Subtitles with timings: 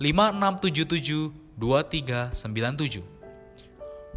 [0.00, 3.04] 5677 2397.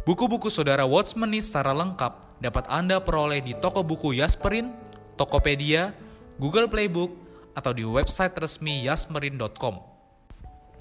[0.08, 4.72] Buku-buku saudara Watchmeni secara lengkap dapat Anda peroleh di toko buku Yasmerin,
[5.20, 5.92] Tokopedia,
[6.40, 7.12] Google Playbook,
[7.52, 9.84] atau di website resmi yasmerin.com.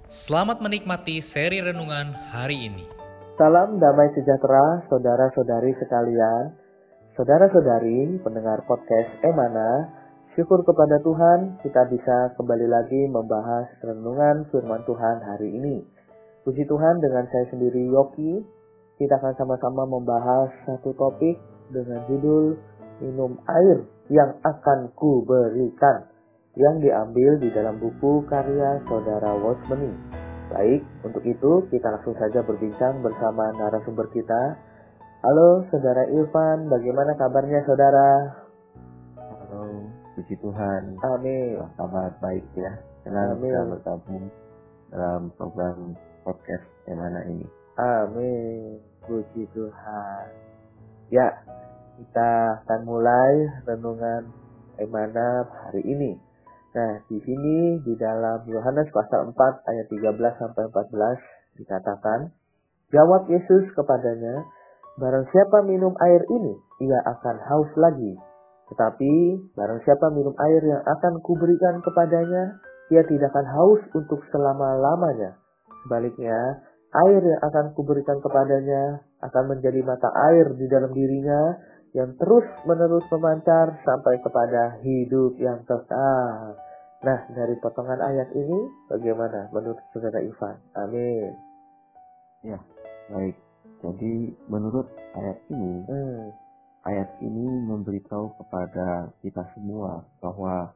[0.08, 2.88] Selamat menikmati seri renungan hari ini.
[3.36, 6.56] Salam damai sejahtera saudara-saudari sekalian.
[7.20, 10.03] Saudara-saudari pendengar podcast Emana,
[10.34, 15.86] syukur kepada Tuhan kita bisa kembali lagi membahas renungan firman Tuhan hari ini.
[16.42, 18.42] Puji Tuhan dengan saya sendiri Yoki,
[18.98, 21.38] kita akan sama-sama membahas satu topik
[21.70, 22.58] dengan judul
[23.00, 26.10] Minum Air yang akan ku berikan
[26.58, 29.94] yang diambil di dalam buku karya saudara Watchmeni.
[30.50, 34.60] Baik, untuk itu kita langsung saja berbincang bersama narasumber kita,
[35.24, 38.43] Halo Saudara Irfan, bagaimana kabarnya Saudara?
[40.14, 40.98] Puji Tuhan.
[41.02, 41.58] Amin.
[41.74, 42.74] Kabar baik ya.
[43.02, 43.50] Senang Amin.
[43.50, 44.26] bisa bergabung
[44.94, 47.48] dalam program podcast yang mana ini.
[47.82, 48.78] Amin.
[49.02, 50.26] Puji Tuhan.
[51.10, 51.28] Ya,
[51.98, 53.34] kita akan mulai
[53.66, 54.30] renungan
[54.78, 56.18] Emana hari ini.
[56.74, 61.22] Nah, di sini di dalam Yohanes pasal 4 ayat 13 sampai 14
[61.62, 62.34] dikatakan,
[62.90, 64.46] Jawab Yesus kepadanya,
[64.94, 66.54] Barang siapa minum air ini,
[66.86, 68.14] ia akan haus lagi.
[68.74, 69.14] Tetapi
[69.54, 72.58] barang siapa minum air yang akan kuberikan kepadanya,
[72.90, 75.38] ia tidak akan haus untuk selama-lamanya.
[75.86, 76.58] Sebaliknya,
[77.06, 81.54] air yang akan kuberikan kepadanya akan menjadi mata air di dalam dirinya
[81.94, 86.58] yang terus menerus memancar sampai kepada hidup yang kekal.
[87.06, 90.58] Nah, dari potongan ayat ini bagaimana menurut saudara Ivan?
[90.74, 91.32] Amin.
[92.42, 92.58] Ya,
[93.14, 93.38] baik.
[93.86, 96.32] Jadi menurut ayat ini, Hmm,
[96.84, 100.72] ayat ini memberitahu kepada kita semua bahwa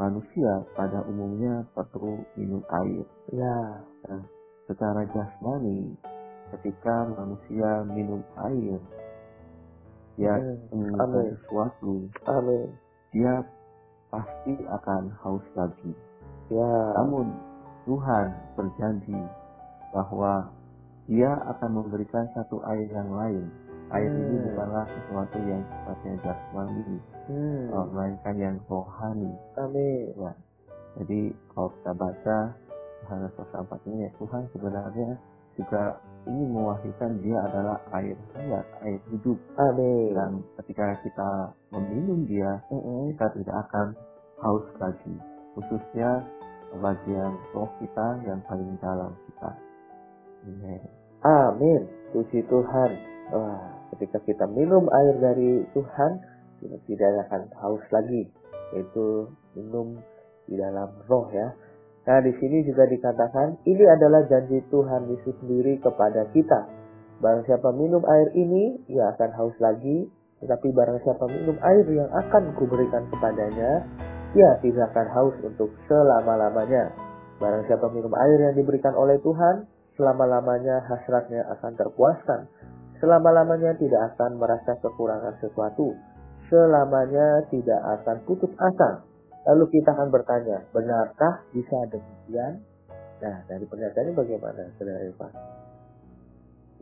[0.00, 3.04] manusia pada umumnya perlu minum air.
[3.32, 3.56] ya,
[4.68, 5.92] Secara jasmani,
[6.56, 8.80] ketika manusia minum air,
[10.16, 10.34] dia
[10.96, 11.36] amin.
[11.36, 12.68] sesuatu, amin.
[13.12, 13.44] dia
[14.08, 15.92] pasti akan haus lagi.
[16.52, 17.32] Ya, Namun
[17.88, 18.26] Tuhan
[18.56, 19.20] berjanji
[19.92, 20.52] bahwa
[21.10, 23.50] Dia akan memberikan satu air yang lain.
[23.92, 24.44] Air ini Hmm.
[24.52, 26.96] bukanlah sesuatu yang sifatnya jasmani,
[27.28, 29.32] hmm, uh, melainkan yang rohani.
[29.60, 30.16] amin.
[30.16, 30.32] Ya.
[31.00, 31.20] Jadi
[31.52, 32.38] kalau kita baca
[33.04, 35.10] Yohanes pasal 4 ini, ya, Tuhan sebenarnya
[35.58, 39.36] juga ingin mewahyukan Dia adalah air hayat, air hidup.
[39.60, 40.12] Amin.
[40.16, 40.30] Dan
[40.62, 41.30] ketika kita
[41.72, 43.12] meminum Dia, Mm-mm.
[43.12, 43.86] kita tidak akan
[44.42, 45.14] haus lagi
[45.54, 46.24] khususnya
[46.80, 49.50] bagian roh kita yang paling dalam kita
[50.48, 51.01] Amen.
[51.22, 51.86] Amin.
[52.10, 52.90] Puji Tuhan.
[53.30, 53.62] Wah,
[53.94, 56.12] ketika kita minum air dari Tuhan,
[56.58, 58.26] kita tidak akan haus lagi.
[58.74, 60.02] Yaitu minum
[60.50, 61.54] di dalam roh ya.
[62.02, 66.66] Nah, di sini juga dikatakan, ini adalah janji Tuhan Yesus sendiri kepada kita.
[67.22, 70.10] Barang siapa minum air ini, ia akan haus lagi.
[70.42, 73.86] Tetapi barang siapa minum air yang akan kuberikan kepadanya,
[74.34, 76.90] ia tidak akan haus untuk selama-lamanya.
[77.38, 79.70] Barang siapa minum air yang diberikan oleh Tuhan,
[80.02, 82.50] selama-lamanya hasratnya akan terpuaskan.
[82.98, 85.94] Selama-lamanya tidak akan merasa kekurangan sesuatu.
[86.50, 89.06] Selamanya tidak akan putus asa.
[89.46, 92.58] Lalu kita akan bertanya, benarkah bisa demikian?
[93.22, 95.30] Nah, dari pernyataan ini bagaimana, Saudara Eva?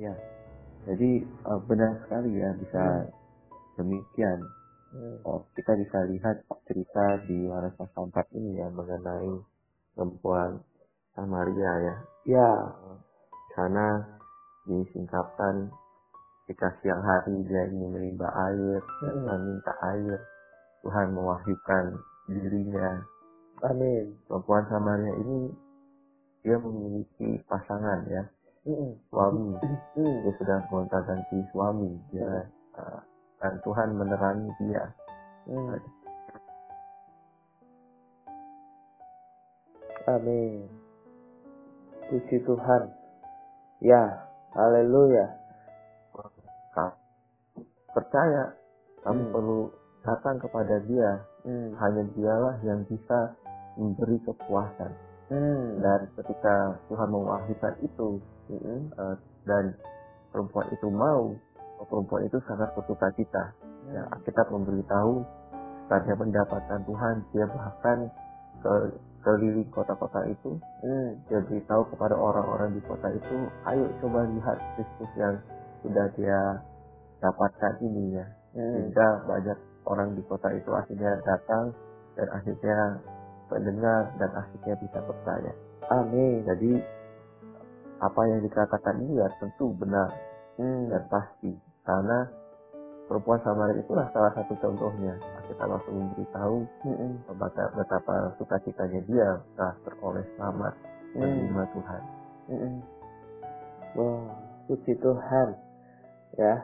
[0.00, 0.16] ya
[0.88, 1.11] jadi
[1.44, 2.82] uh, benar sekali ya bisa
[3.76, 4.40] demikian
[4.90, 5.23] Hmm.
[5.23, 9.38] oh, kita bisa lihat cerita di Yohanes pasal 4 ini ya mengenai
[9.94, 10.58] perempuan
[11.14, 11.94] Samaria ya
[12.26, 12.50] Ya,
[13.61, 14.01] sana
[14.65, 15.69] disingkapkan
[16.49, 20.17] ketika siang hari dia ingin menimba air dan minta air
[20.81, 21.85] Tuhan mewahyukan
[22.25, 23.05] dirinya
[23.69, 24.17] amin.
[24.25, 25.53] perempuan Samaria ini
[26.41, 28.25] dia memiliki pasangan ya
[28.65, 28.97] Mm-mm.
[29.12, 29.61] suami
[30.01, 30.25] Mm.
[30.25, 32.49] dia sudah gonta ganti suami dia
[32.81, 33.05] uh,
[33.41, 34.85] dan Tuhan menerangi dia.
[40.05, 40.69] Amin.
[42.12, 43.00] Puji Tuhan.
[43.81, 45.27] Ya, haleluya.
[47.91, 48.55] Percaya
[49.03, 49.32] kamu Hmm.
[49.35, 49.61] perlu
[50.05, 51.11] datang kepada dia
[51.43, 51.73] Hmm.
[51.81, 53.35] hanya dialah yang bisa
[53.81, 54.93] memberi kepuasan
[55.32, 55.81] Hmm.
[55.81, 58.93] dan ketika Tuhan mewahidkan itu Mm-mm.
[58.94, 59.17] eh,
[59.49, 59.75] dan
[60.35, 61.33] perempuan itu mau
[61.87, 63.55] perempuan itu sangat bersuka cita
[63.94, 65.23] ya, kita memberitahu
[65.88, 67.99] saat dia mendapatkan Tuhan dia bahkan
[68.61, 68.75] ke
[69.20, 71.11] keliling kota-kota itu Hmm.
[71.28, 73.37] dia beritahu kepada orang-orang di kota itu
[73.69, 75.37] ayo coba lihat Kristus yang
[75.84, 76.40] sudah dia
[77.20, 78.26] dapatkan ini ya
[78.56, 78.72] Hmm.
[78.75, 81.72] sehingga banyak orang di kota itu akhirnya datang
[82.19, 82.78] dan akhirnya
[83.50, 85.52] mendengar dan akhirnya bisa percaya
[85.90, 86.43] Amin.
[86.46, 86.73] jadi
[88.00, 90.11] apa yang dikatakan ini ya tentu benar
[90.61, 90.88] Hmm.
[90.93, 91.52] dan pasti
[91.84, 92.28] karena
[93.11, 95.19] perempuan Samaria itulah salah satu contohnya
[95.51, 97.12] kita langsung memberitahu Mm-mm.
[97.35, 99.29] betapa, betapa sukacitanya dia
[99.59, 100.75] telah teroleh selamat
[101.11, 101.27] Hmm.
[101.27, 102.03] menerima Tuhan
[102.55, 102.75] Mm-mm.
[103.99, 104.31] Wah,
[104.71, 105.49] puji Tuhan.
[106.39, 106.55] Ya.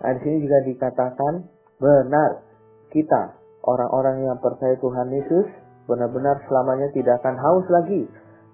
[0.00, 1.50] Nah, di sini juga dikatakan
[1.82, 2.46] benar
[2.94, 3.34] kita
[3.66, 5.50] orang-orang yang percaya Tuhan Yesus
[5.90, 8.06] benar-benar selamanya tidak akan haus lagi.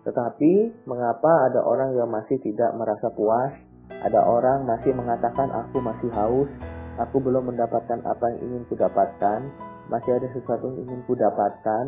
[0.08, 0.52] Tetapi
[0.88, 3.52] mengapa ada orang yang masih tidak merasa puas?
[4.00, 6.50] Ada orang masih mengatakan aku masih haus,
[6.98, 9.38] aku belum mendapatkan apa yang ingin kudapatkan,
[9.92, 11.84] masih ada sesuatu yang ingin kudapatkan.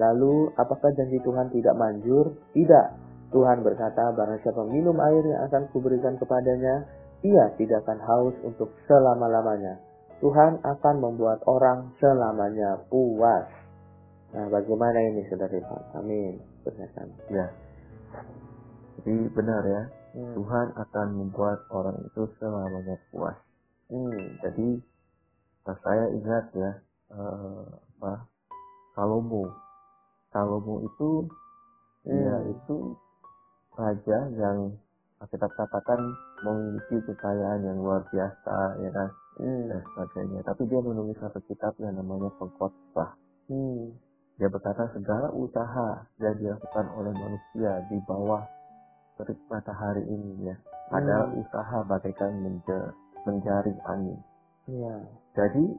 [0.00, 2.32] Lalu apakah janji Tuhan tidak manjur?
[2.56, 2.86] Tidak.
[3.32, 6.84] Tuhan berkata, barang siapa minum air yang akan kuberikan kepadanya,
[7.24, 9.80] ia tidak akan haus untuk selama-lamanya.
[10.20, 13.48] Tuhan akan membuat orang selamanya puas.
[14.32, 15.82] Nah, bagaimana ini, saudara Ivan?
[15.96, 16.34] Amin.
[16.62, 17.10] Berkatan.
[17.26, 17.50] ya
[19.02, 19.82] jadi benar ya
[20.12, 20.36] Hmm.
[20.36, 23.32] Tuhan akan membuat orang itu selamanya puas
[23.92, 24.40] Hmm.
[24.40, 24.68] jadi
[25.68, 26.70] saya ingat ya
[27.12, 27.64] eh,
[28.00, 28.24] apa
[28.96, 29.44] Salomo
[30.32, 31.28] Salomo itu
[32.02, 32.50] Hmm.
[32.50, 32.98] itu
[33.78, 34.74] raja yang
[35.30, 36.00] kita katakan
[36.42, 39.70] memiliki kekayaan yang luar biasa ya kan Hmm.
[39.70, 43.14] dan sebagainya tapi dia menulis satu kitab yang namanya pengkhotbah
[43.46, 43.94] Hmm.
[44.34, 48.42] dia berkata segala usaha yang dilakukan oleh manusia di bawah
[49.20, 50.98] terik matahari ini ya Hmm.
[50.98, 52.92] adalah usaha bagaikan menja-
[53.26, 54.18] menjaring angin
[54.70, 54.94] Iya.
[55.34, 55.74] Jadi,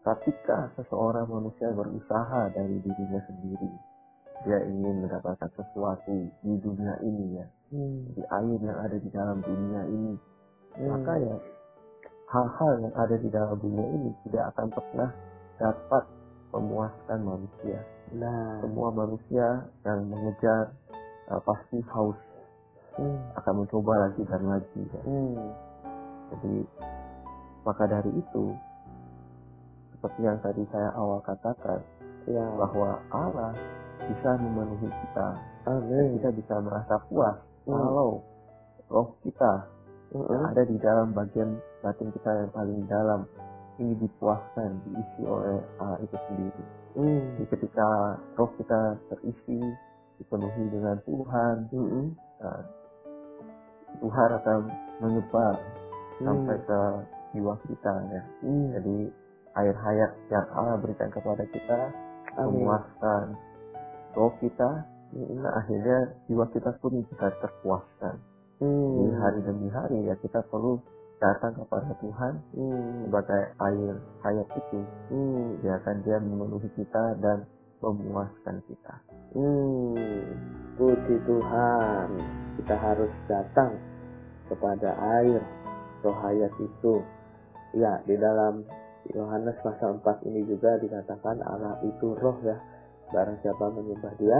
[0.00, 3.70] ketika seseorang manusia berusaha dari dirinya sendiri,
[4.48, 8.08] dia ingin mendapatkan sesuatu di dunia ini ya, Hmm.
[8.16, 10.14] di air yang ada di dalam dunia ini,
[10.80, 10.88] Hmm.
[10.96, 11.36] maka ya
[12.32, 15.10] hal-hal yang ada di dalam dunia ini tidak akan pernah
[15.60, 16.04] dapat
[16.56, 17.78] memuaskan manusia.
[18.16, 18.64] Nah.
[18.64, 19.46] Semua manusia
[19.84, 20.72] yang mengejar
[21.28, 22.16] uh, pasti haus
[22.94, 23.18] Hmm.
[23.42, 24.82] akan mencoba lagi dan lagi.
[24.86, 25.02] Ya.
[25.02, 25.50] Hmm.
[26.34, 26.56] Jadi
[27.64, 28.44] maka dari itu
[29.94, 31.80] seperti yang tadi saya awal katakan
[32.24, 32.40] Ya.
[32.56, 33.52] bahwa Allah
[34.00, 35.28] bisa memenuhi kita
[35.68, 36.16] Amin.
[36.16, 37.76] kita bisa merasa puas Hmm.
[37.76, 38.20] kalau
[38.88, 39.68] roh kita
[40.12, 40.50] yang Hmm.
[40.52, 43.28] ada di dalam bagian batin kita yang paling dalam
[43.76, 46.64] ini dipuaskan diisi oleh Allah itu sendiri.
[46.96, 47.20] Hmm.
[47.40, 47.88] Jadi ketika
[48.36, 48.80] roh kita
[49.12, 49.60] terisi
[50.16, 52.06] dipenuhi dengan Tuhan, Hmm.
[52.40, 52.60] nah,
[54.00, 54.58] Tuhan akan
[55.02, 55.54] menyebar
[56.22, 56.66] sampai Hmm.
[56.66, 56.80] ke
[57.34, 58.22] jiwa kita ya.
[58.42, 58.68] Hmm.
[58.78, 58.96] Jadi
[59.54, 61.78] air hayat yang Allah berikan kepada kita
[62.38, 62.62] Amin.
[62.66, 63.24] memuaskan
[64.14, 64.70] roh kita,
[65.14, 65.42] Hmm.
[65.42, 68.18] nah akhirnya jiwa kita pun bisa terpuaskan.
[68.62, 68.94] Hmm.
[68.98, 70.78] Jadi hari demi hari ya kita perlu
[71.22, 73.06] datang kepada Tuhan Hmm.
[73.06, 74.80] sebagai air hayat itu.
[75.10, 75.58] Hmm.
[75.62, 77.46] Biarkan Dia memenuhi kita dan
[77.84, 78.94] memuaskan kita.
[79.34, 80.24] Hmm,
[80.78, 82.08] puji Tuhan.
[82.56, 83.76] Kita harus datang
[84.48, 85.42] kepada air
[86.04, 87.00] roh hayat itu.
[87.74, 88.62] Ya, di dalam
[89.10, 92.60] Yohanes pasal 4 ini juga dikatakan Allah itu roh ya.
[93.10, 94.38] Barang siapa menyembah dia,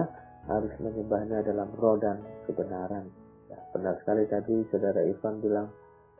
[0.48, 3.08] harus menyembahnya dalam roh dan kebenaran.
[3.48, 5.68] Ya, benar sekali tadi saudara Ivan bilang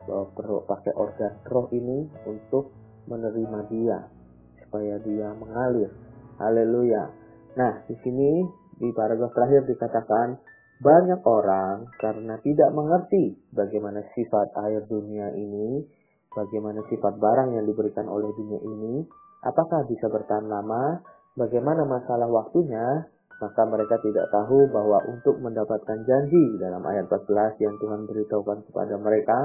[0.05, 2.73] bahwa perlu pakai organ roh ini untuk
[3.05, 3.97] menerima dia
[4.65, 5.89] supaya dia mengalir.
[6.41, 7.03] Haleluya.
[7.55, 8.43] Nah, di sini
[8.75, 10.35] di paragraf terakhir dikatakan
[10.83, 15.87] banyak orang karena tidak mengerti bagaimana sifat air dunia ini,
[16.35, 19.07] bagaimana sifat barang yang diberikan oleh dunia ini,
[19.47, 20.99] apakah bisa bertahan lama,
[21.39, 23.07] bagaimana masalah waktunya,
[23.39, 28.95] maka mereka tidak tahu bahwa untuk mendapatkan janji dalam ayat 14 yang Tuhan beritahukan kepada
[28.99, 29.39] mereka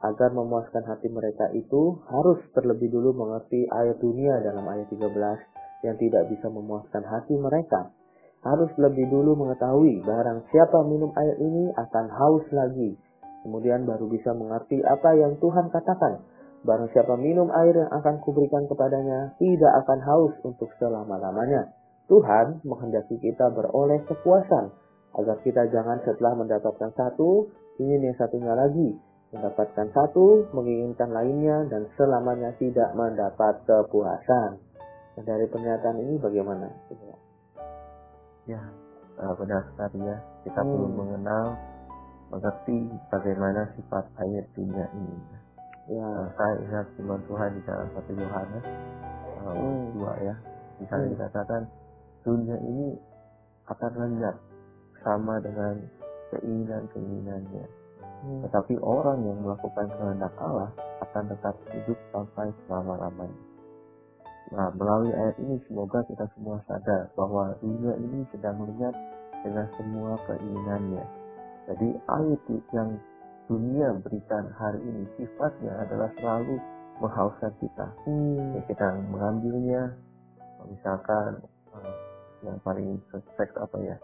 [0.00, 5.96] agar memuaskan hati mereka itu harus terlebih dulu mengerti air dunia dalam ayat 13 yang
[5.96, 7.92] tidak bisa memuaskan hati mereka.
[8.40, 12.96] Harus lebih dulu mengetahui barang siapa minum air ini akan haus lagi.
[13.44, 16.24] Kemudian baru bisa mengerti apa yang Tuhan katakan.
[16.60, 21.72] Barang siapa minum air yang akan kuberikan kepadanya tidak akan haus untuk selama-lamanya.
[22.08, 24.68] Tuhan menghendaki kita beroleh kepuasan
[25.16, 27.48] agar kita jangan setelah mendapatkan satu
[27.80, 28.92] ingin yang satunya lagi,
[29.32, 34.60] mendapatkan satu menginginkan lainnya dan selamanya tidak mendapat kepuasan.
[35.16, 36.68] Nah, dari pernyataan ini bagaimana?
[38.48, 38.62] Ya,
[39.20, 40.16] uh, benar sekali ya.
[40.48, 40.70] Kita hmm.
[40.72, 41.46] perlu mengenal,
[42.32, 42.78] mengerti
[43.12, 45.16] bagaimana sifat air dunia ini.
[45.90, 46.06] Ya.
[46.06, 48.64] Uh, saya ingat firman Tuhan di dalam satu Yohanes
[49.44, 49.82] uh, hmm.
[49.98, 50.34] dua ya.
[50.80, 51.12] Di sana hmm.
[51.18, 51.62] dikatakan
[52.24, 52.88] dunia ini
[53.68, 54.36] akan lenyap
[55.04, 55.74] sama dengan
[56.32, 57.66] keinginan-keinginannya.
[58.20, 58.40] Hmm.
[58.48, 60.70] Tetapi orang yang melakukan kehendak Allah
[61.04, 63.49] akan tetap hidup sampai selama-lamanya.
[64.50, 68.94] Nah, melalui ayat ini semoga kita semua sadar bahwa dunia ini sedang melihat
[69.46, 71.04] dengan semua keinginannya.
[71.70, 72.42] Jadi ayat
[72.74, 72.90] yang
[73.46, 76.58] dunia berikan hari ini sifatnya adalah selalu
[76.98, 77.86] menghauskan kita.
[78.06, 78.58] Hmm.
[78.58, 79.82] Ya, kita mengambilnya,
[80.66, 81.94] misalkan uh,
[82.42, 82.98] yang paling
[83.38, 83.96] seks apa ya,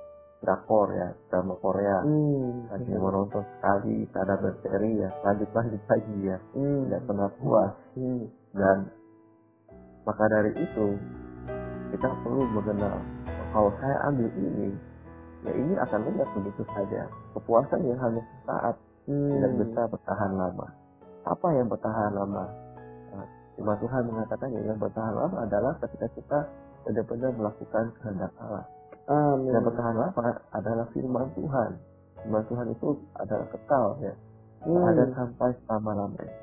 [0.46, 2.06] drakor ya, drama Korea.
[2.06, 2.70] Hmm.
[2.70, 3.02] Lagi hmm.
[3.02, 6.80] menonton sekali, ada berseri ya, lanjut lanjut lagi ya, hmm.
[6.88, 7.72] tidak pernah puas.
[7.98, 8.24] Hmm.
[8.56, 8.78] Dan
[10.06, 10.86] maka dari itu,
[11.92, 13.02] kita perlu mengenal
[13.56, 14.68] kalau saya ambil ini,
[15.40, 17.08] ya ini akan lenyap begitu saja.
[17.32, 18.76] Kepuasan yang hanya sesaat
[19.08, 19.32] hmm.
[19.32, 20.66] tidak bisa bertahan lama.
[21.24, 22.44] Apa yang bertahan lama?
[23.16, 26.38] Nah, Cuma Tuhan mengatakan ya, yang bertahan lama adalah ketika kita
[26.84, 28.68] benar-benar melakukan kehendak Allah.
[29.08, 29.48] Amin.
[29.48, 31.70] Yang bertahan lama adalah firman Tuhan.
[32.20, 34.12] Firman Tuhan itu adalah kekal ya.
[34.68, 34.84] Hmm.
[34.84, 36.36] Ada sampai selama-lamanya.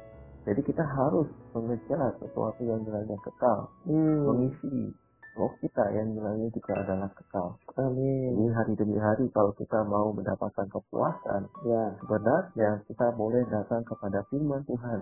[0.43, 4.27] Jadi kita harus mengejar sesuatu yang nilainya kekal, hmm.
[4.27, 4.91] mengisi
[5.39, 7.55] roh kita yang nilainya juga adalah kekal.
[7.79, 8.37] Amin.
[8.37, 14.19] Ini hari demi hari kalau kita mau mendapatkan kepuasan, ya sebenarnya kita boleh datang kepada
[14.29, 14.99] firman Tuhan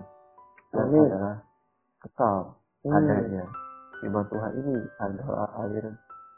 [0.72, 1.04] yang Amin.
[1.10, 1.36] adalah
[2.06, 2.38] kekal
[2.86, 2.96] hmm.
[2.96, 3.44] adanya.
[3.98, 5.84] Firman Tuhan ini adalah air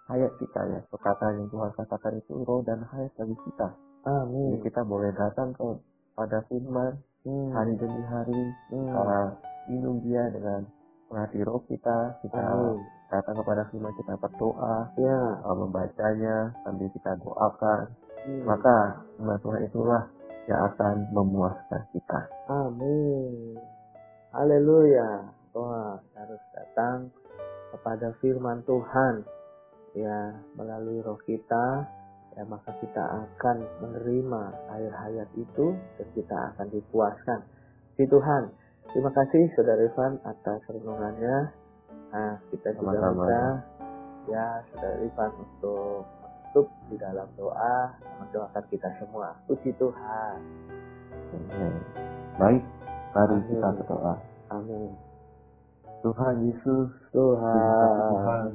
[0.08, 0.80] hayat kita ya.
[0.88, 3.68] Perkataan yang Tuhan katakan itu roh dan hayat bagi kita.
[4.08, 4.58] Amin.
[4.58, 7.50] Jadi kita boleh datang kepada firman hmm.
[7.52, 8.92] hari demi hari hmm.
[8.92, 9.28] uh,
[9.68, 10.64] minum dia dengan
[11.08, 12.78] menghati roh kita kita hmm.
[13.12, 15.20] datang kepada firman kita berdoa ya.
[15.44, 17.82] uh, membacanya sambil kita doakan
[18.28, 18.44] hmm.
[18.44, 18.76] maka
[19.16, 20.02] firman Tuhan itulah
[20.44, 22.20] yang akan memuaskan kita
[22.52, 23.56] amin
[24.32, 27.14] haleluya Wah, harus datang
[27.70, 29.22] kepada firman Tuhan
[29.94, 31.86] ya melalui roh kita
[32.34, 34.42] ya maka kita akan menerima
[34.74, 37.40] air hayat itu dan kita akan dipuaskan
[37.94, 38.50] di Tuhan.
[38.90, 41.36] Terima kasih Saudara Ivan atas renungannya.
[42.14, 43.46] Nah, kita juga minta
[44.30, 46.06] ya Saudara Ivan untuk
[46.54, 47.76] menutup di dalam doa
[48.22, 49.34] mendoakan kita semua.
[49.50, 50.38] Puji Tuhan.
[52.38, 52.62] Baik,
[53.10, 54.14] mari kita berdoa.
[54.54, 54.94] Amin.
[56.06, 57.58] Tuhan Yesus, Tuhan,
[58.12, 58.46] Tuhan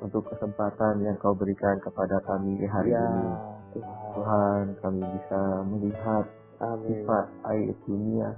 [0.00, 3.26] untuk kesempatan yang kau berikan kepada kami hari ya, ini.
[4.16, 6.24] Tuhan, kami bisa melihat
[6.64, 6.88] Amin.
[6.88, 8.28] sifat air dunia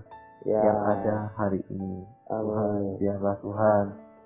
[0.42, 0.60] ya.
[0.62, 2.02] yang ada hari ini.
[2.30, 2.42] Amin.
[2.46, 3.84] Tuhan, biarlah Tuhan,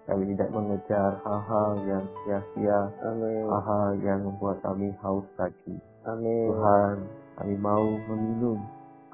[0.09, 5.77] kami tidak mengejar hal-hal yang sia-sia, hal-hal yang membuat kami haus lagi.
[6.09, 6.49] Amin.
[6.51, 6.97] Tuhan,
[7.39, 8.59] kami mau meminum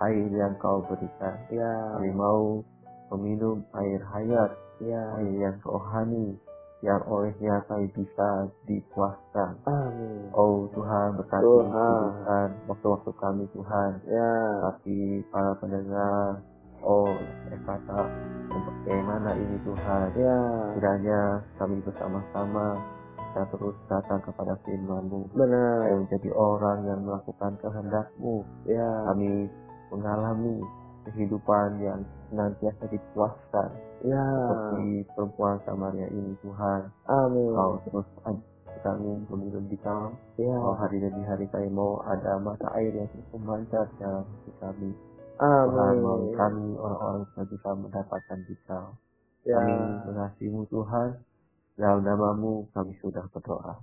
[0.00, 1.36] air yang kau berikan.
[1.50, 1.98] Ya.
[1.98, 2.62] Kami mau
[3.14, 5.02] meminum air hayat, ya.
[5.18, 6.38] air yang rohani,
[6.78, 9.58] yang olehnya kami bisa dipuaskan.
[9.66, 10.30] Amin.
[10.30, 13.90] Oh Tuhan berkati Tuhan waktu-waktu kami Tuhan.
[14.06, 14.34] Ya.
[14.62, 16.38] Tapi para pendengar,
[16.86, 17.10] oh
[17.66, 18.00] kata
[18.46, 20.06] bagaimana ini Tuhan.
[20.14, 20.38] Ya.
[20.78, 21.20] Kiranya
[21.58, 22.78] kami bersama-sama
[23.18, 25.34] kita terus datang kepada firman-Mu.
[25.34, 25.82] Benar.
[25.82, 28.46] Saya menjadi orang yang melakukan kehendak-Mu.
[28.70, 28.90] Ya.
[29.10, 29.50] Kami
[29.90, 30.62] mengalami
[31.10, 34.22] kehidupan yang senantiasa dipuaskan Ya.
[34.22, 36.80] Seperti perempuan Samaria ini Tuhan.
[37.10, 37.50] Amin.
[37.50, 38.08] Kau terus
[38.86, 40.14] kami meminum di kau.
[40.38, 40.54] Ya.
[40.54, 44.90] Kau hari demi hari kami mau ada mata air yang terus memancar dalam hati kami.
[45.42, 45.66] Amin.
[45.74, 48.86] Tuhan mau kami orang-orang yang bisa mendapatkan di kau.
[49.42, 49.58] Ya.
[49.58, 49.74] Kami
[50.06, 51.08] mengasihimu Tuhan.
[51.78, 53.78] Dalam namamu kami sudah berdoa.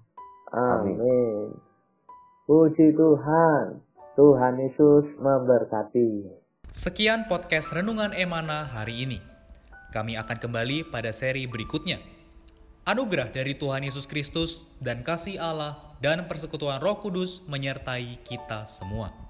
[0.51, 0.99] Amin.
[0.99, 1.47] Amin.
[2.47, 3.83] Puji Tuhan.
[4.15, 6.23] Tuhan Yesus memberkati.
[6.71, 9.34] Sekian podcast Renungan Emana hari ini.
[9.95, 12.03] Kami akan kembali pada seri berikutnya.
[12.83, 19.24] Anugerah dari Tuhan Yesus Kristus dan kasih Allah dan persekutuan Roh Kudus menyertai kita semua.